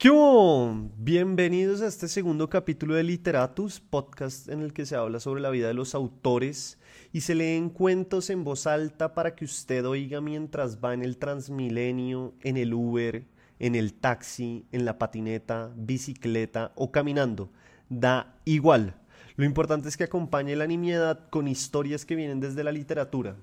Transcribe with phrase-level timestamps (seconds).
[0.00, 0.90] ¿Qué hubo?
[0.96, 5.50] Bienvenidos a este segundo capítulo de Literatus, podcast en el que se habla sobre la
[5.50, 6.78] vida de los autores
[7.12, 11.18] y se leen cuentos en voz alta para que usted oiga mientras va en el
[11.18, 13.26] Transmilenio, en el Uber,
[13.58, 17.52] en el taxi, en la patineta, bicicleta o caminando.
[17.90, 18.94] Da igual.
[19.36, 23.36] Lo importante es que acompañe la nimiedad con historias que vienen desde la literatura.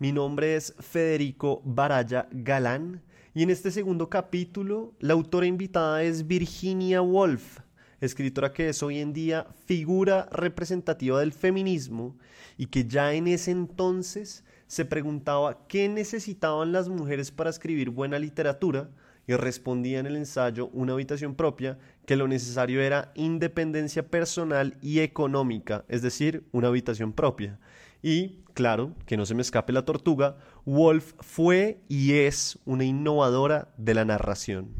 [0.00, 3.00] Mi nombre es Federico Baraya Galán
[3.34, 7.58] y en este segundo capítulo la autora invitada es Virginia Woolf,
[8.00, 12.16] escritora que es hoy en día figura representativa del feminismo
[12.56, 18.20] y que ya en ese entonces se preguntaba qué necesitaban las mujeres para escribir buena
[18.20, 18.88] literatura
[19.26, 25.00] y respondía en el ensayo Una habitación propia que lo necesario era independencia personal y
[25.00, 27.58] económica, es decir, una habitación propia.
[28.02, 30.36] Y, claro, que no se me escape la tortuga,
[30.66, 34.74] Wolf fue y es una innovadora de la narración.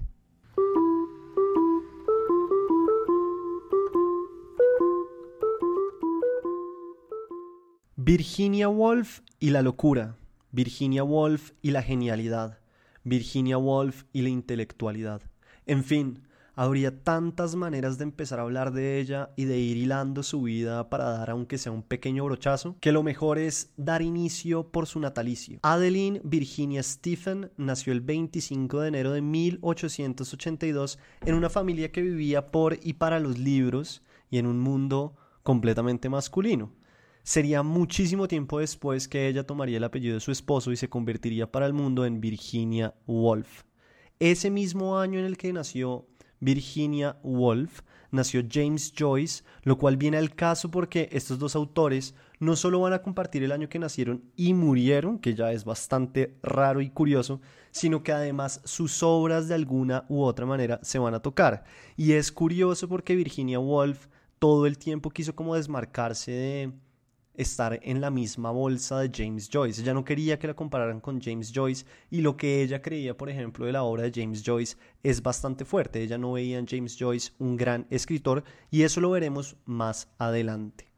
[7.96, 10.16] Virginia Woolf y la locura,
[10.52, 12.58] Virginia Woolf y la genialidad,
[13.02, 15.20] Virginia Woolf y la intelectualidad.
[15.66, 16.23] En fin,
[16.54, 20.88] habría tantas maneras de empezar a hablar de ella y de ir hilando su vida
[20.88, 25.00] para dar aunque sea un pequeño brochazo, que lo mejor es dar inicio por su
[25.00, 25.58] natalicio.
[25.62, 32.46] Adeline Virginia Stephen nació el 25 de enero de 1882 en una familia que vivía
[32.46, 36.72] por y para los libros y en un mundo completamente masculino.
[37.22, 41.50] Sería muchísimo tiempo después que ella tomaría el apellido de su esposo y se convertiría
[41.50, 43.62] para el mundo en Virginia Woolf.
[44.18, 46.06] Ese mismo año en el que nació
[46.44, 52.54] Virginia Woolf, nació James Joyce, lo cual viene al caso porque estos dos autores no
[52.54, 56.82] solo van a compartir el año que nacieron y murieron, que ya es bastante raro
[56.82, 61.20] y curioso, sino que además sus obras de alguna u otra manera se van a
[61.20, 61.64] tocar.
[61.96, 64.06] Y es curioso porque Virginia Woolf
[64.38, 66.72] todo el tiempo quiso como desmarcarse de
[67.34, 69.82] estar en la misma bolsa de James Joyce.
[69.82, 73.30] Ella no quería que la compararan con James Joyce y lo que ella creía, por
[73.30, 76.02] ejemplo, de la obra de James Joyce es bastante fuerte.
[76.02, 80.90] Ella no veía en James Joyce un gran escritor y eso lo veremos más adelante.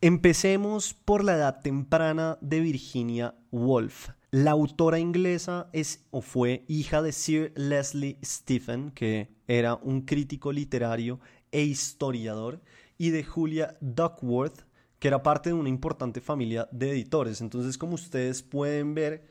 [0.00, 4.10] Empecemos por la edad temprana de Virginia Woolf.
[4.30, 10.52] La autora inglesa es o fue hija de Sir Leslie Stephen, que era un crítico
[10.52, 11.18] literario
[11.50, 12.60] e historiador,
[12.98, 14.67] y de Julia Duckworth,
[14.98, 17.40] que era parte de una importante familia de editores.
[17.40, 19.24] Entonces, como ustedes pueden ver,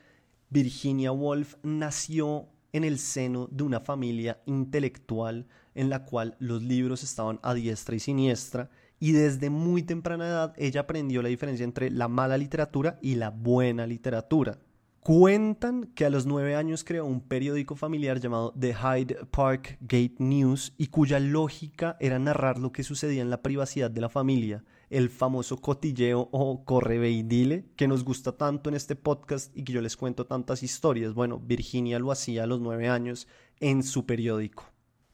[0.50, 7.04] Virginia Woolf nació en el seno de una familia intelectual en la cual los libros
[7.04, 8.70] estaban a diestra y siniestra
[9.00, 13.30] y desde muy temprana edad ella aprendió la diferencia entre la mala literatura y la
[13.30, 14.58] buena literatura.
[15.02, 20.16] Cuentan que a los nueve años creó un periódico familiar llamado The Hyde Park Gate
[20.20, 24.64] News y cuya lógica era narrar lo que sucedía en la privacidad de la familia
[24.90, 29.64] el famoso cotilleo o corre y dile que nos gusta tanto en este podcast y
[29.64, 31.14] que yo les cuento tantas historias.
[31.14, 33.28] Bueno, Virginia lo hacía a los nueve años
[33.60, 34.66] en su periódico.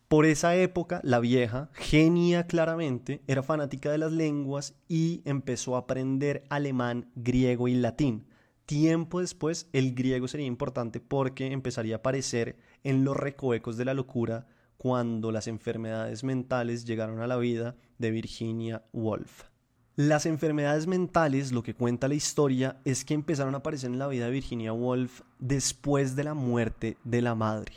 [0.08, 5.80] Por esa época, la vieja, genia claramente, era fanática de las lenguas y empezó a
[5.80, 8.28] aprender alemán, griego y latín.
[8.68, 13.96] Tiempo después, el griego sería importante porque empezaría a aparecer en los recovecos de la
[13.96, 14.46] locura
[14.78, 19.53] cuando las enfermedades mentales llegaron a la vida de Virginia Woolf.
[19.96, 24.08] Las enfermedades mentales, lo que cuenta la historia, es que empezaron a aparecer en la
[24.08, 27.74] vida de Virginia Woolf después de la muerte de la madre.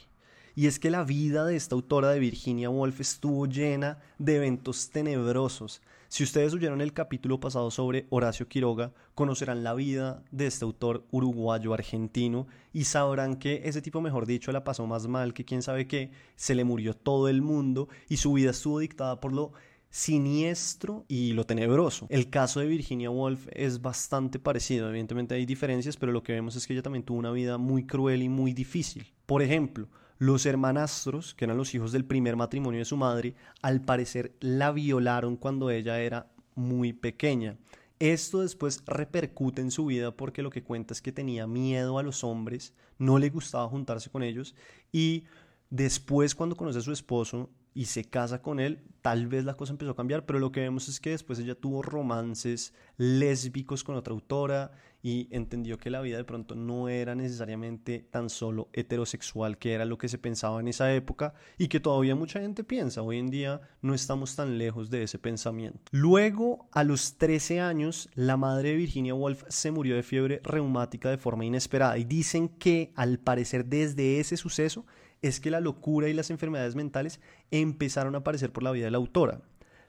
[0.54, 4.88] Y es que la vida de esta autora de Virginia Woolf estuvo llena de eventos
[4.88, 5.82] tenebrosos.
[6.08, 11.04] Si ustedes oyeron el capítulo pasado sobre Horacio Quiroga, conocerán la vida de este autor
[11.10, 15.86] uruguayo-argentino y sabrán que ese tipo, mejor dicho, la pasó más mal que quién sabe
[15.86, 19.52] qué, se le murió todo el mundo y su vida estuvo dictada por lo
[19.90, 22.06] siniestro y lo tenebroso.
[22.10, 26.56] El caso de Virginia Woolf es bastante parecido, evidentemente hay diferencias, pero lo que vemos
[26.56, 29.12] es que ella también tuvo una vida muy cruel y muy difícil.
[29.26, 29.88] Por ejemplo,
[30.18, 34.72] los hermanastros, que eran los hijos del primer matrimonio de su madre, al parecer la
[34.72, 37.56] violaron cuando ella era muy pequeña.
[37.98, 42.02] Esto después repercute en su vida porque lo que cuenta es que tenía miedo a
[42.02, 44.54] los hombres, no le gustaba juntarse con ellos
[44.92, 45.24] y
[45.70, 49.72] después cuando conoce a su esposo y se casa con él, tal vez la cosa
[49.72, 53.96] empezó a cambiar, pero lo que vemos es que después ella tuvo romances lésbicos con
[53.96, 59.58] otra autora y entendió que la vida de pronto no era necesariamente tan solo heterosexual,
[59.58, 63.02] que era lo que se pensaba en esa época y que todavía mucha gente piensa.
[63.02, 65.78] Hoy en día no estamos tan lejos de ese pensamiento.
[65.90, 71.10] Luego, a los 13 años, la madre de Virginia Woolf se murió de fiebre reumática
[71.10, 74.86] de forma inesperada y dicen que al parecer desde ese suceso
[75.22, 77.20] es que la locura y las enfermedades mentales
[77.50, 79.42] empezaron a aparecer por la vida de la autora.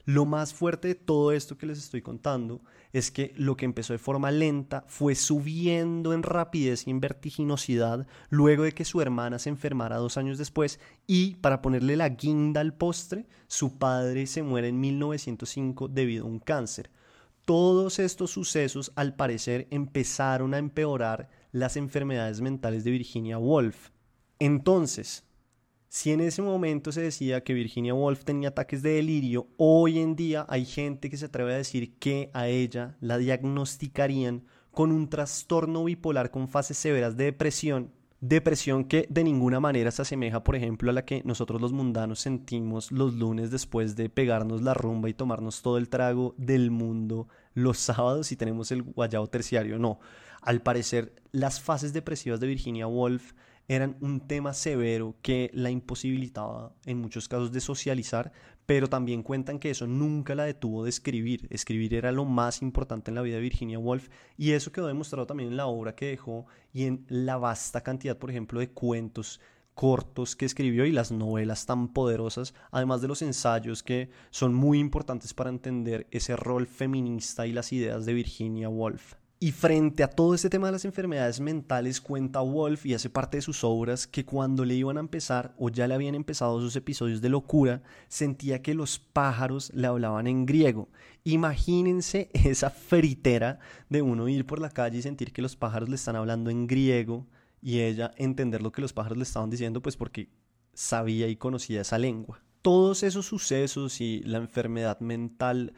[0.08, 2.62] Lo más fuerte de todo esto que les estoy contando
[2.94, 8.06] es que lo que empezó de forma lenta fue subiendo en rapidez y en vertiginosidad
[8.30, 12.62] luego de que su hermana se enfermara dos años después y, para ponerle la guinda
[12.62, 16.90] al postre, su padre se muere en 1905 debido a un cáncer.
[17.44, 23.90] Todos estos sucesos, al parecer, empezaron a empeorar las enfermedades mentales de Virginia Woolf.
[24.38, 25.24] Entonces,
[25.88, 30.16] si en ese momento se decía que Virginia Woolf tenía ataques de delirio, hoy en
[30.16, 35.08] día hay gente que se atreve a decir que a ella la diagnosticarían con un
[35.08, 37.90] trastorno bipolar con fases severas de depresión,
[38.20, 42.20] depresión que de ninguna manera se asemeja, por ejemplo, a la que nosotros los mundanos
[42.20, 47.28] sentimos los lunes después de pegarnos la rumba y tomarnos todo el trago del mundo
[47.54, 49.78] los sábados y tenemos el guayabo terciario.
[49.78, 50.00] No,
[50.42, 53.32] al parecer las fases depresivas de Virginia Woolf
[53.68, 58.32] eran un tema severo que la imposibilitaba en muchos casos de socializar,
[58.64, 61.46] pero también cuentan que eso nunca la detuvo de escribir.
[61.50, 65.26] Escribir era lo más importante en la vida de Virginia Woolf y eso quedó demostrado
[65.26, 69.40] también en la obra que dejó y en la vasta cantidad, por ejemplo, de cuentos
[69.74, 74.80] cortos que escribió y las novelas tan poderosas, además de los ensayos que son muy
[74.80, 79.14] importantes para entender ese rol feminista y las ideas de Virginia Woolf.
[79.40, 83.36] Y frente a todo este tema de las enfermedades mentales, cuenta Wolf y hace parte
[83.36, 86.74] de sus obras que cuando le iban a empezar o ya le habían empezado sus
[86.74, 90.88] episodios de locura, sentía que los pájaros le hablaban en griego.
[91.22, 95.94] Imagínense esa fritera de uno ir por la calle y sentir que los pájaros le
[95.94, 97.24] están hablando en griego
[97.62, 100.30] y ella entender lo que los pájaros le estaban diciendo, pues porque
[100.74, 102.42] sabía y conocía esa lengua.
[102.60, 105.74] Todos esos sucesos y la enfermedad mental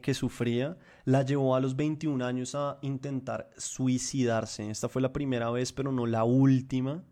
[0.00, 4.70] que sufría la llevó a los 21 años a intentar suicidarse.
[4.70, 7.02] Esta fue la primera vez, pero no la última.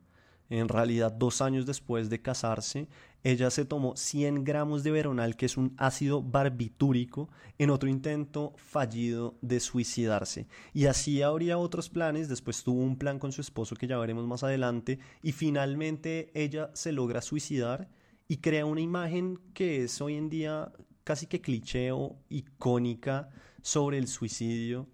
[0.48, 2.88] En realidad, dos años después de casarse,
[3.24, 8.52] ella se tomó 100 gramos de veronal, que es un ácido barbitúrico, en otro intento
[8.56, 10.46] fallido de suicidarse.
[10.72, 14.26] Y así habría otros planes, después tuvo un plan con su esposo que ya veremos
[14.26, 17.88] más adelante, y finalmente ella se logra suicidar
[18.28, 20.72] y crea una imagen que es hoy en día
[21.10, 23.30] casi que cliché o icónica
[23.62, 24.86] sobre el suicidio,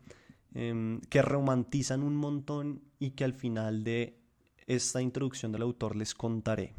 [0.54, 4.18] em, que romantizan un montón y que al final de
[4.66, 6.72] esta introducción del autor les contaré.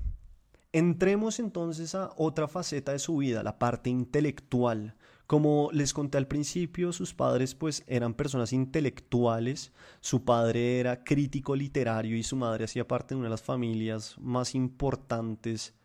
[0.73, 4.95] Entremos entonces a otra faceta de su vida, la parte intelectual.
[5.27, 11.55] Como les conté al principio, sus padres pues eran personas intelectuales, su padre era crítico
[11.55, 15.75] literario y su madre hacía parte de una de las familias más importantes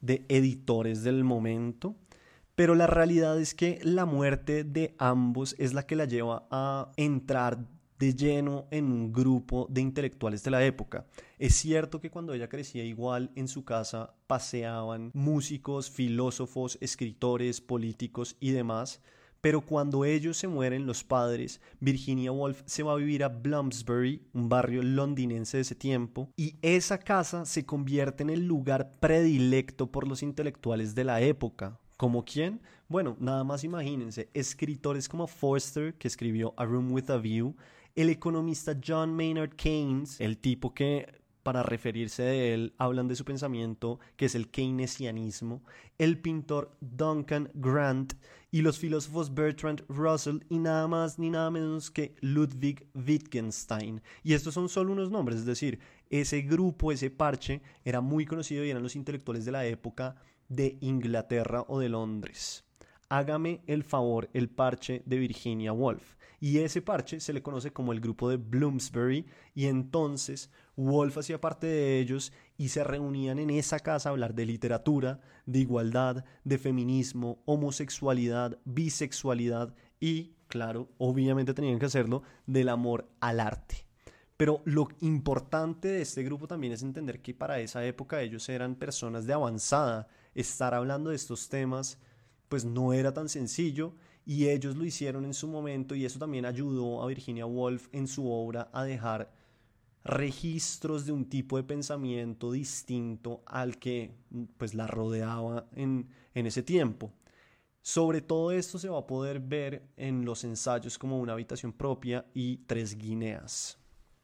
[0.00, 1.96] de editores del momento.
[2.54, 6.92] Pero la realidad es que la muerte de ambos es la que la lleva a
[6.96, 7.66] entrar
[7.98, 11.06] de lleno en un grupo de intelectuales de la época.
[11.38, 18.36] Es cierto que cuando ella crecía igual en su casa paseaban músicos, filósofos, escritores, políticos
[18.38, 19.00] y demás,
[19.40, 24.22] pero cuando ellos se mueren, los padres, Virginia Woolf se va a vivir a Bloomsbury,
[24.32, 29.92] un barrio londinense de ese tiempo, y esa casa se convierte en el lugar predilecto
[29.92, 32.60] por los intelectuales de la época, ¿Como quién?
[32.88, 37.56] Bueno, nada más imagínense, escritores como Forster, que escribió A Room with a View,
[37.94, 43.24] el economista John Maynard Keynes, el tipo que para referirse de él hablan de su
[43.24, 45.62] pensamiento, que es el keynesianismo,
[45.98, 48.14] el pintor Duncan Grant
[48.50, 54.00] y los filósofos Bertrand Russell y nada más ni nada menos que Ludwig Wittgenstein.
[54.22, 58.64] Y estos son solo unos nombres, es decir, ese grupo, ese parche, era muy conocido
[58.64, 60.16] y eran los intelectuales de la época
[60.54, 62.64] de Inglaterra o de Londres.
[63.08, 66.14] Hágame el favor el parche de Virginia Woolf.
[66.40, 71.40] Y ese parche se le conoce como el grupo de Bloomsbury y entonces Woolf hacía
[71.40, 76.24] parte de ellos y se reunían en esa casa a hablar de literatura, de igualdad,
[76.44, 83.86] de feminismo, homosexualidad, bisexualidad y, claro, obviamente tenían que hacerlo del amor al arte.
[84.36, 88.74] Pero lo importante de este grupo también es entender que para esa época ellos eran
[88.74, 91.98] personas de avanzada estar hablando de estos temas
[92.48, 93.94] pues no era tan sencillo
[94.26, 98.06] y ellos lo hicieron en su momento y eso también ayudó a Virginia Woolf en
[98.06, 99.32] su obra a dejar
[100.04, 104.14] registros de un tipo de pensamiento distinto al que
[104.56, 107.12] pues la rodeaba en, en ese tiempo.
[107.82, 112.24] Sobre todo esto se va a poder ver en los ensayos como una habitación propia
[112.32, 113.78] y tres guineas.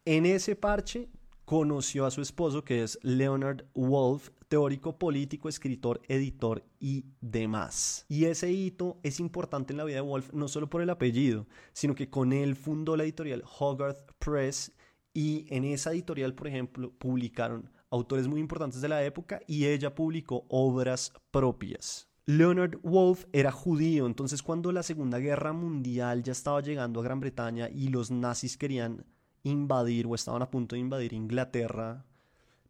[0.05, 1.09] En ese parche
[1.51, 8.07] conoció a su esposo que es Leonard Wolf, teórico político, escritor, editor y demás.
[8.09, 11.49] Y ese hito es importante en la vida de Wolf no solo por el apellido,
[11.73, 14.71] sino que con él fundó la editorial Hogarth Press
[15.13, 19.93] y en esa editorial, por ejemplo, publicaron autores muy importantes de la época, y ella
[19.93, 22.07] publicó obras propias.
[22.27, 27.19] Leonard Wolf era judío, entonces cuando la Segunda Guerra Mundial ya estaba llegando a Gran
[27.19, 29.05] Bretaña y los nazis querían
[29.43, 32.05] invadir o estaban a punto de invadir Inglaterra,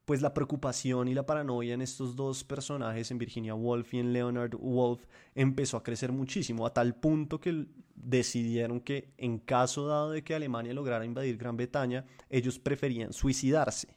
[0.04, 4.12] pues la preocupación y la paranoia en estos dos personajes, en Virginia Woolf y en
[4.12, 10.10] Leonard Woolf, empezó a crecer muchísimo, a tal punto que decidieron que en caso dado
[10.10, 13.94] de que Alemania lograra invadir Gran Bretaña, ellos preferían suicidarse.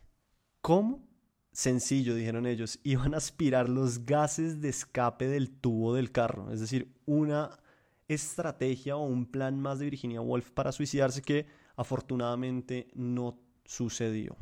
[0.62, 1.04] ¿Cómo?
[1.52, 6.60] Sencillo, dijeron ellos, iban a aspirar los gases de escape del tubo del carro, es
[6.60, 7.60] decir, una
[8.08, 14.38] estrategia o un plan más de Virginia Woolf para suicidarse que afortunadamente no sucedió.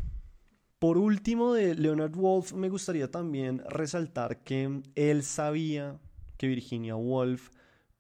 [0.80, 6.00] Por último, de Leonard Woolf, me gustaría también resaltar que él sabía
[6.38, 7.52] que Virginia Woolf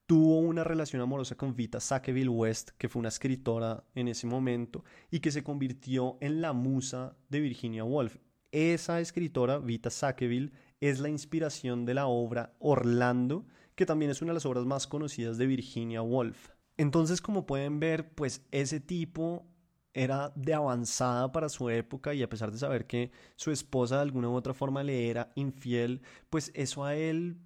[0.08, 4.84] tuvo una relación amorosa con Vita Sackville West, que fue una escritora en ese momento
[5.10, 8.18] y que se convirtió en la musa de Virginia Woolf.
[8.52, 13.46] Esa escritora, Vita Sackville, es la inspiración de la obra Orlando,
[13.76, 16.50] que también es una de las obras más conocidas de Virginia Woolf.
[16.78, 19.46] Entonces, como pueden ver, pues ese tipo
[19.94, 24.04] era de avanzada para su época y a pesar de saber que su esposa de
[24.04, 27.38] alguna u otra forma le era infiel, pues eso a él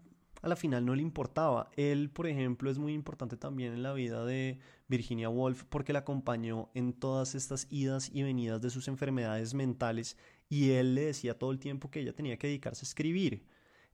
[0.45, 1.71] a la final no le importaba.
[1.75, 5.99] Él, por ejemplo, es muy importante también en la vida de Virginia Woolf porque la
[5.99, 10.17] acompañó en todas estas idas y venidas de sus enfermedades mentales
[10.47, 13.47] y él le decía todo el tiempo que ella tenía que dedicarse a escribir.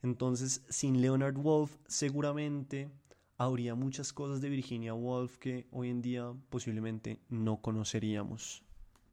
[0.03, 2.91] Entonces, sin Leonard Woolf, seguramente
[3.43, 8.63] habría muchas cosas de Virginia Woolf que hoy en día posiblemente no conoceríamos.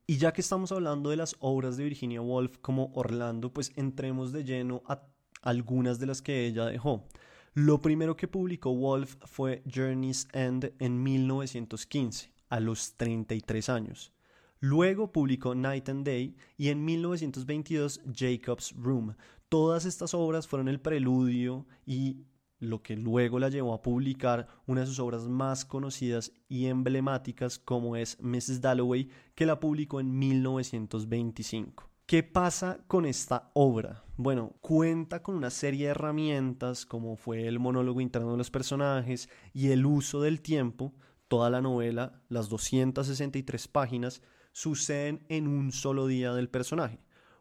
[0.06, 4.32] Y ya que estamos hablando de las obras de Virginia Woolf como Orlando, pues entremos
[4.32, 5.02] de lleno a
[5.40, 7.06] algunas de las que ella dejó.
[7.54, 14.12] Lo primero que publicó Woolf fue Journey's End en 1915, a los 33 años.
[14.60, 19.14] Luego publicó Night and Day y en 1922 Jacob's Room.
[19.48, 22.26] Todas estas obras fueron el preludio y
[22.58, 27.58] lo que luego la llevó a publicar una de sus obras más conocidas y emblemáticas
[27.58, 28.60] como es Mrs.
[28.60, 31.88] Dalloway, que la publicó en 1925.
[32.06, 34.02] ¿Qué pasa con esta obra?
[34.16, 39.28] Bueno, cuenta con una serie de herramientas como fue el monólogo interno de los personajes
[39.52, 40.94] y el uso del tiempo.
[41.28, 44.22] Toda la novela, las 263 páginas,
[44.52, 46.98] suceden en un solo día del personaje.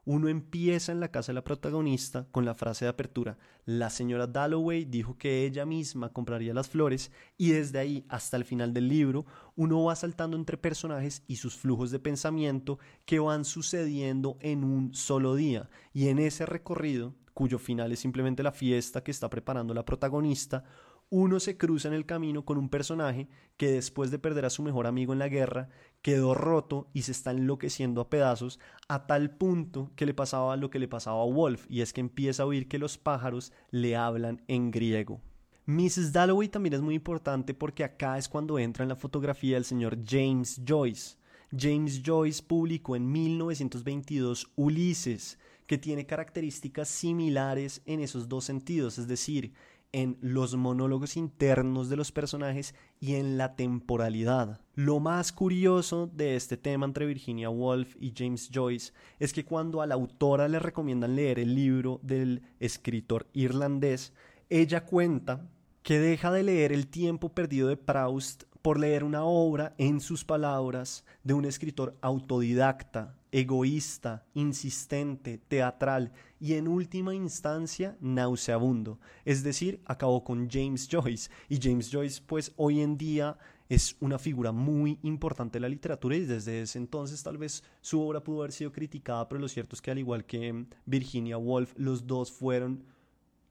[0.09, 4.25] Uno empieza en la casa de la protagonista con la frase de apertura, la señora
[4.25, 8.87] Dalloway dijo que ella misma compraría las flores y desde ahí hasta el final del
[8.87, 9.25] libro
[9.57, 14.93] uno va saltando entre personajes y sus flujos de pensamiento que van sucediendo en un
[14.93, 15.69] solo día.
[15.91, 20.63] Y en ese recorrido, cuyo final es simplemente la fiesta que está preparando la protagonista,
[21.09, 24.61] uno se cruza en el camino con un personaje que después de perder a su
[24.61, 25.69] mejor amigo en la guerra,
[26.01, 30.69] quedó roto y se está enloqueciendo a pedazos a tal punto que le pasaba lo
[30.69, 33.95] que le pasaba a Wolf, y es que empieza a oír que los pájaros le
[33.95, 35.21] hablan en griego.
[35.65, 36.13] Mrs.
[36.13, 39.97] Dalloway también es muy importante porque acá es cuando entra en la fotografía el señor
[40.05, 41.17] James Joyce.
[41.57, 49.07] James Joyce publicó en 1922 Ulises, que tiene características similares en esos dos sentidos, es
[49.09, 49.53] decir,
[49.91, 54.61] en los monólogos internos de los personajes y en la temporalidad.
[54.75, 59.81] Lo más curioso de este tema entre Virginia Woolf y James Joyce es que cuando
[59.81, 64.13] a la autora le recomiendan leer el libro del escritor irlandés,
[64.49, 65.49] ella cuenta
[65.83, 70.25] que deja de leer El tiempo perdido de Proust por leer una obra, en sus
[70.25, 78.99] palabras, de un escritor autodidacta, egoísta, insistente, teatral y en última instancia nauseabundo.
[79.25, 81.29] Es decir, acabó con James Joyce.
[81.49, 83.37] Y James Joyce, pues hoy en día
[83.69, 88.01] es una figura muy importante de la literatura y desde ese entonces tal vez su
[88.01, 91.73] obra pudo haber sido criticada, pero lo cierto es que al igual que Virginia Woolf,
[91.77, 92.85] los dos fueron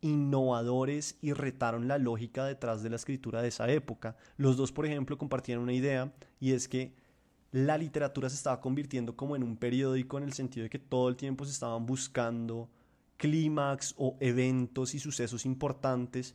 [0.00, 4.16] innovadores y retaron la lógica detrás de la escritura de esa época.
[4.36, 6.94] Los dos, por ejemplo, compartían una idea y es que
[7.52, 11.08] la literatura se estaba convirtiendo como en un periódico en el sentido de que todo
[11.08, 12.68] el tiempo se estaban buscando
[13.16, 16.34] clímax o eventos y sucesos importantes.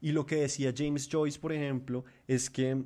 [0.00, 2.84] Y lo que decía James Joyce, por ejemplo, es que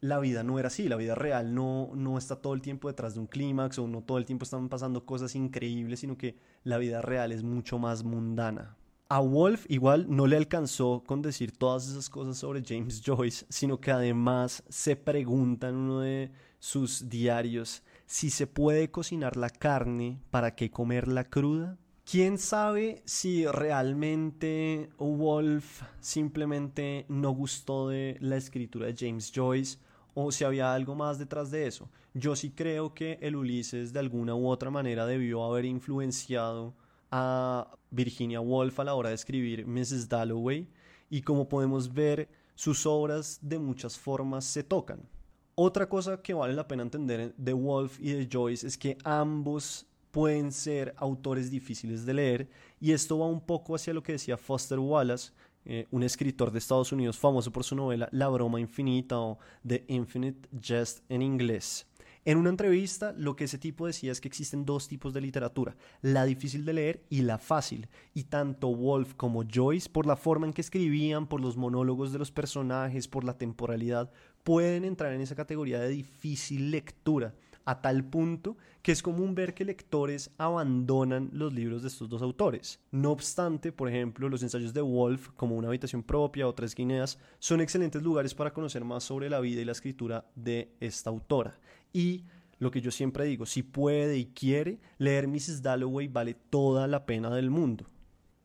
[0.00, 3.14] la vida no era así, la vida real no, no está todo el tiempo detrás
[3.14, 6.78] de un clímax o no todo el tiempo están pasando cosas increíbles, sino que la
[6.78, 8.76] vida real es mucho más mundana.
[9.08, 13.80] A Wolf igual no le alcanzó con decir todas esas cosas sobre James Joyce, sino
[13.80, 20.20] que además se pregunta en uno de sus diarios si se puede cocinar la carne,
[20.30, 21.78] ¿para qué comerla cruda?
[22.04, 29.78] ¿Quién sabe si realmente Wolf simplemente no gustó de la escritura de James Joyce
[30.14, 31.88] o si había algo más detrás de eso?
[32.12, 36.74] Yo sí creo que el Ulises de alguna u otra manera debió haber influenciado
[37.12, 40.08] a Virginia Woolf a la hora de escribir Mrs.
[40.08, 40.68] Dalloway
[41.10, 45.08] y como podemos ver, sus obras de muchas formas se tocan.
[45.54, 49.86] Otra cosa que vale la pena entender de Woolf y de Joyce es que ambos
[50.10, 52.48] pueden ser autores difíciles de leer
[52.80, 55.32] y esto va un poco hacia lo que decía Foster Wallace,
[55.64, 59.84] eh, un escritor de Estados Unidos famoso por su novela La broma infinita o The
[59.88, 61.86] Infinite Jest en inglés.
[62.30, 65.74] En una entrevista, lo que ese tipo decía es que existen dos tipos de literatura,
[66.00, 67.88] la difícil de leer y la fácil.
[68.14, 72.20] Y tanto Wolf como Joyce, por la forma en que escribían, por los monólogos de
[72.20, 74.12] los personajes, por la temporalidad,
[74.44, 77.34] pueden entrar en esa categoría de difícil lectura
[77.64, 82.22] a tal punto que es común ver que lectores abandonan los libros de estos dos
[82.22, 82.80] autores.
[82.90, 87.18] No obstante, por ejemplo, los ensayos de Wolf, como Una habitación propia o Tres Guineas,
[87.38, 91.58] son excelentes lugares para conocer más sobre la vida y la escritura de esta autora.
[91.92, 92.24] Y
[92.58, 95.62] lo que yo siempre digo, si puede y quiere, leer Mrs.
[95.62, 97.86] Dalloway vale toda la pena del mundo.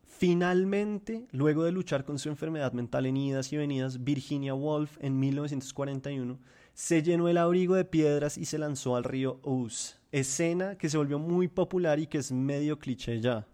[0.04, 5.20] Finalmente, luego de luchar con su enfermedad mental en idas y venidas, Virginia Woolf en
[5.20, 6.38] 1941
[6.72, 10.98] se llenó el abrigo de piedras y se lanzó al río Ouse, escena que se
[10.98, 13.46] volvió muy popular y que es medio cliché ya.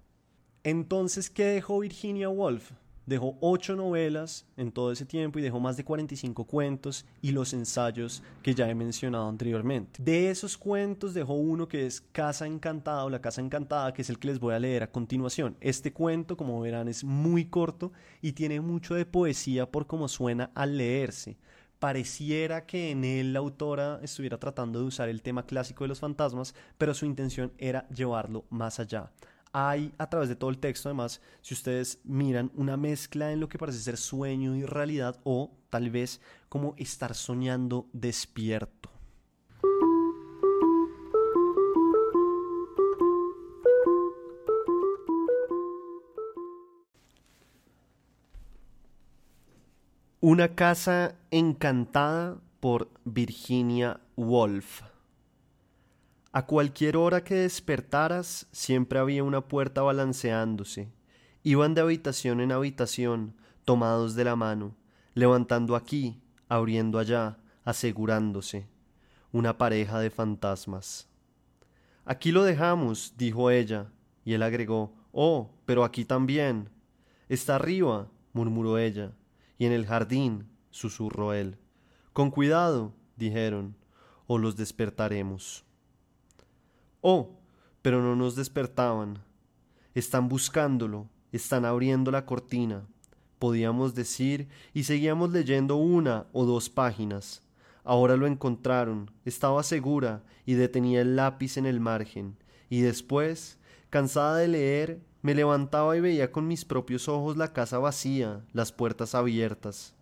[0.65, 2.73] Entonces, ¿qué dejó Virginia Woolf?
[3.07, 7.53] Dejó ocho novelas en todo ese tiempo y dejó más de 45 cuentos y los
[7.53, 10.03] ensayos que ya he mencionado anteriormente.
[10.03, 14.11] De esos cuentos dejó uno que es Casa Encantada o La Casa Encantada, que es
[14.11, 15.57] el que les voy a leer a continuación.
[15.61, 20.51] Este cuento, como verán, es muy corto y tiene mucho de poesía por cómo suena
[20.55, 21.37] al leerse
[21.83, 25.99] pareciera que en él la autora estuviera tratando de usar el tema clásico de los
[25.99, 29.11] fantasmas, pero su intención era llevarlo más allá.
[29.55, 33.51] Hay a través de todo el texto, además, si ustedes miran, una mezcla en lo
[33.51, 38.91] que parece ser sueño y realidad o tal vez como estar soñando despierto.
[50.21, 54.92] Una casa encantada por Virginia Woolf.
[56.33, 60.91] A cualquier hora que despertaras siempre había una puerta balanceándose.
[61.43, 64.75] Iban de habitación en habitación, tomados de la mano,
[65.15, 68.67] levantando aquí, abriendo allá, asegurándose.
[69.31, 71.07] Una pareja de fantasmas.
[72.07, 73.93] Aquí lo dejamos, dijo ella,
[74.25, 76.71] y él agregó, Oh, pero aquí también.
[77.29, 79.13] Está arriba, murmuró ella
[79.63, 81.57] y en el jardín, susurró él.
[82.13, 83.77] Con cuidado, dijeron,
[84.27, 85.65] o los despertaremos.
[87.03, 87.31] Oh,
[87.83, 89.19] pero no nos despertaban.
[89.93, 92.87] Están buscándolo, están abriendo la cortina,
[93.41, 97.43] podíamos decir, y seguíamos leyendo una o dos páginas.
[97.83, 102.37] Ahora lo encontraron, estaba segura y detenía el lápiz en el margen,
[102.71, 103.59] y después,
[103.91, 108.71] cansada de leer, me levantaba y veía con mis propios ojos la casa vacía, las
[108.71, 109.95] puertas abiertas.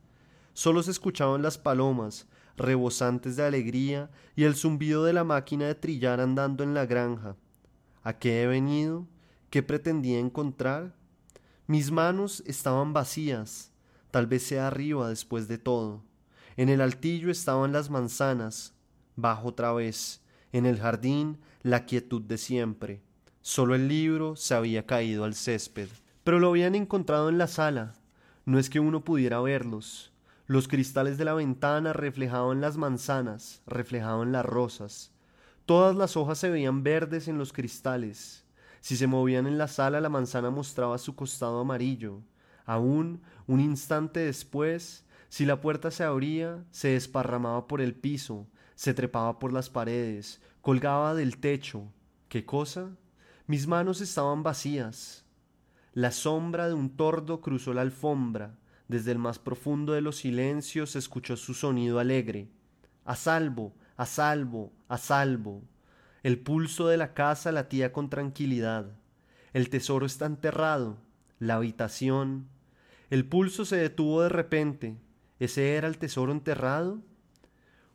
[0.53, 2.27] Solo se escuchaban las palomas,
[2.61, 7.37] rebosantes de alegría, y el zumbido de la máquina de trillar andando en la granja.
[8.03, 9.07] ¿A qué he venido?
[9.51, 10.95] ¿Qué pretendía encontrar?
[11.67, 13.73] Mis manos estaban vacías,
[14.11, 16.03] tal vez sea arriba después de todo.
[16.57, 18.75] En el altillo estaban las manzanas,
[19.17, 23.03] bajo otra vez, en el jardín la quietud de siempre.
[23.41, 25.89] Solo el libro se había caído al césped,
[26.25, 27.95] pero lo habían encontrado en la sala.
[28.45, 30.10] No es que uno pudiera verlos.
[30.51, 35.13] Los cristales de la ventana reflejaban las manzanas, reflejaban las rosas.
[35.65, 38.45] Todas las hojas se veían verdes en los cristales.
[38.81, 42.23] Si se movían en la sala, la manzana mostraba su costado amarillo.
[42.67, 48.93] Aún, un instante después, si la puerta se abría, se desparramaba por el piso, se
[48.93, 51.93] trepaba por las paredes, colgaba del techo.
[52.29, 52.91] ¿Qué cosa?
[53.47, 55.25] Mis manos estaban vacías.
[55.93, 58.59] La sombra de un tordo cruzó la alfombra.
[58.91, 62.49] Desde el más profundo de los silencios escuchó su sonido alegre.
[63.05, 65.63] A salvo, a salvo, a salvo.
[66.25, 68.91] El pulso de la casa latía con tranquilidad.
[69.53, 70.99] El tesoro está enterrado.
[71.39, 72.49] La habitación.
[73.11, 74.97] El pulso se detuvo de repente.
[75.39, 77.01] ¿Ese era el tesoro enterrado?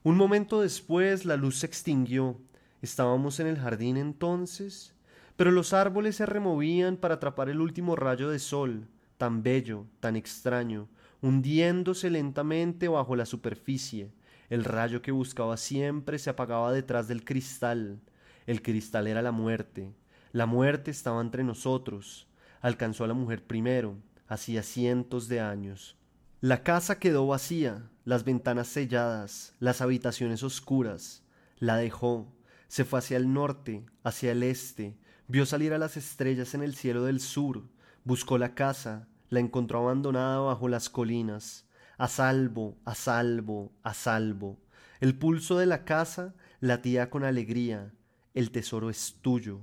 [0.01, 2.39] Un momento después la luz se extinguió.
[2.81, 4.95] ¿Estábamos en el jardín entonces?
[5.35, 10.15] pero los árboles se removían para atrapar el último rayo de sol, tan bello, tan
[10.15, 10.87] extraño,
[11.21, 14.11] hundiéndose lentamente bajo la superficie.
[14.49, 17.99] El rayo que buscaba siempre se apagaba detrás del cristal.
[18.45, 19.91] El cristal era la muerte.
[20.31, 22.27] La muerte estaba entre nosotros.
[22.61, 23.97] Alcanzó a la mujer primero,
[24.27, 25.97] hacía cientos de años.
[26.41, 31.23] La casa quedó vacía, las ventanas selladas, las habitaciones oscuras.
[31.57, 32.27] La dejó,
[32.67, 34.97] se fue hacia el norte, hacia el este,
[35.27, 37.63] Vio salir a las estrellas en el cielo del sur,
[38.05, 44.59] buscó la casa, la encontró abandonada bajo las colinas, a salvo, a salvo, a salvo.
[45.01, 47.93] El pulso de la casa latía con alegría,
[48.33, 49.59] el tesoro es tuyo.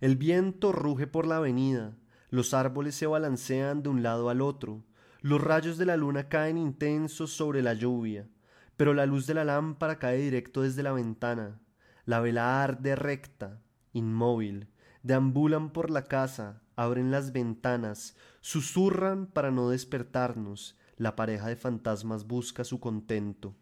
[0.00, 1.96] El viento ruge por la avenida,
[2.28, 4.84] los árboles se balancean de un lado al otro,
[5.22, 8.28] los rayos de la luna caen intensos sobre la lluvia,
[8.76, 11.60] pero la luz de la lámpara cae directo desde la ventana.
[12.04, 13.60] La vela arde recta,
[13.92, 14.68] inmóvil,
[15.02, 22.24] deambulan por la casa, abren las ventanas, susurran para no despertarnos, la pareja de fantasmas
[22.24, 23.56] busca su contento.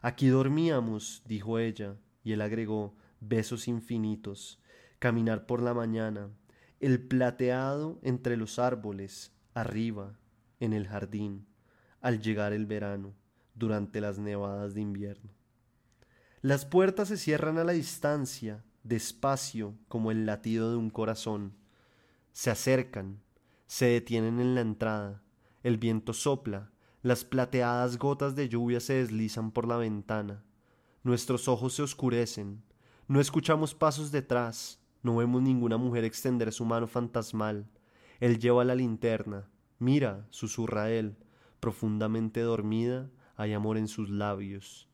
[0.00, 4.62] Aquí dormíamos, dijo ella, y él agregó besos infinitos,
[5.00, 6.30] caminar por la mañana,
[6.78, 10.16] el plateado entre los árboles, arriba,
[10.60, 11.48] en el jardín,
[12.00, 13.12] al llegar el verano,
[13.56, 15.32] durante las nevadas de invierno.
[16.42, 21.60] Las puertas se cierran a la distancia, despacio como el latido de un corazón.
[22.32, 23.20] Se acercan,
[23.66, 25.22] se detienen en la entrada,
[25.62, 30.44] el viento sopla, las plateadas gotas de lluvia se deslizan por la ventana.
[31.02, 32.62] Nuestros ojos se oscurecen,
[33.08, 37.68] no escuchamos pasos detrás, no vemos ninguna mujer extender su mano fantasmal.
[38.20, 39.50] Él lleva la linterna.
[39.78, 41.16] Mira, susurra él,
[41.60, 44.88] profundamente dormida, hay amor en sus labios.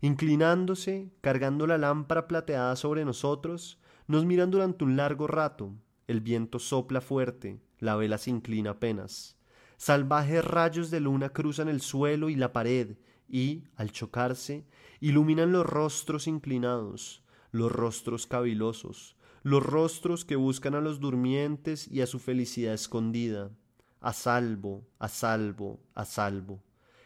[0.00, 5.74] Inclinándose, cargando la lámpara plateada sobre nosotros, nos miran durante un largo rato.
[6.10, 9.38] El viento sopla fuerte, la vela se inclina apenas.
[9.76, 12.96] Salvajes rayos de luna cruzan el suelo y la pared
[13.28, 14.66] y, al chocarse,
[14.98, 22.00] iluminan los rostros inclinados, los rostros cavilosos, los rostros que buscan a los durmientes y
[22.00, 23.52] a su felicidad escondida.
[24.00, 26.60] A salvo, a salvo, a salvo.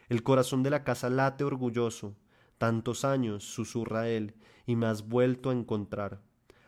[0.08, 2.16] El corazón de la casa late orgulloso,
[2.56, 6.22] Tantos años, susurra él, y me has vuelto a encontrar.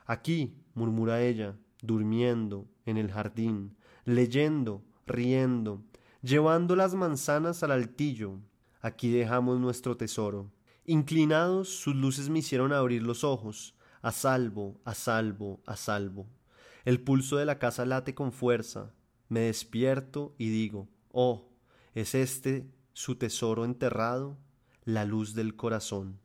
[0.05, 5.85] Aquí, murmura ella, durmiendo, en el jardín, leyendo, riendo,
[6.22, 8.38] llevando las manzanas al altillo.
[8.81, 10.53] Aquí dejamos nuestro tesoro.
[10.85, 16.27] Inclinados, sus luces me hicieron abrir los ojos, a salvo, a salvo, a salvo.
[16.85, 18.92] El pulso de la casa late con fuerza.
[19.29, 21.49] Me despierto y digo, oh,
[21.94, 24.38] ¿es este su tesoro enterrado?
[24.87, 26.20] la luz del corazón.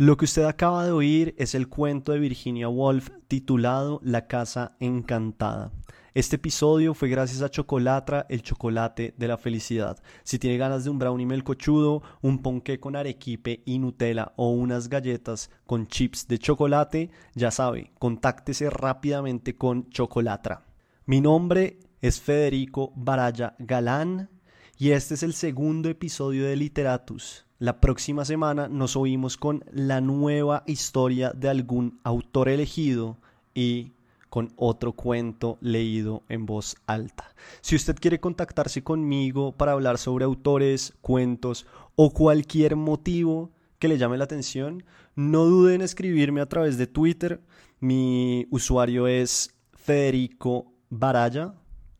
[0.00, 4.76] Lo que usted acaba de oír es el cuento de Virginia Woolf titulado La Casa
[4.78, 5.72] Encantada.
[6.14, 10.00] Este episodio fue gracias a Chocolatra, el chocolate de la felicidad.
[10.22, 14.88] Si tiene ganas de un brownie melcochudo, un ponqué con arequipe y Nutella o unas
[14.88, 20.64] galletas con chips de chocolate, ya sabe, contáctese rápidamente con Chocolatra.
[21.06, 24.30] Mi nombre es Federico Baraya Galán
[24.76, 27.47] y este es el segundo episodio de Literatus.
[27.60, 33.16] La próxima semana nos oímos con la nueva historia de algún autor elegido
[33.52, 33.94] y
[34.30, 37.34] con otro cuento leído en voz alta.
[37.60, 41.66] Si usted quiere contactarse conmigo para hablar sobre autores, cuentos
[41.96, 44.84] o cualquier motivo que le llame la atención,
[45.16, 47.40] no dude en escribirme a través de Twitter.
[47.80, 51.54] Mi usuario es Federico Baraya,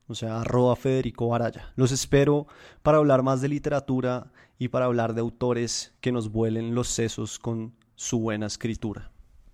[0.07, 1.73] o sea, arroba Federico Baraya.
[1.75, 2.47] Los espero
[2.83, 7.39] para hablar más de literatura y para hablar de autores que nos vuelen los sesos
[7.39, 9.13] con su buena escritura.